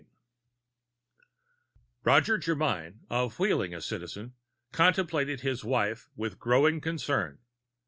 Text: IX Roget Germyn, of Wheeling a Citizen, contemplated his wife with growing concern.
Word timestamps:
IX 0.01 0.07
Roget 2.03 2.41
Germyn, 2.41 3.01
of 3.11 3.37
Wheeling 3.37 3.75
a 3.75 3.81
Citizen, 3.81 4.33
contemplated 4.71 5.41
his 5.41 5.63
wife 5.63 6.09
with 6.15 6.39
growing 6.39 6.81
concern. 6.81 7.37